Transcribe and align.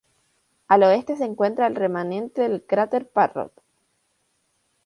Al 0.67 0.81
oeste 0.81 1.15
se 1.15 1.25
encuentra 1.25 1.67
el 1.67 1.75
remanente 1.75 2.41
del 2.41 2.65
cráter 2.65 3.07
Parrot. 3.07 3.53